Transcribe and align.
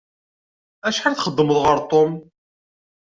Acḥal 0.87 1.13
txedmeḍ 1.15 1.57
ɣur 1.63 1.79
Tom? 1.91 2.11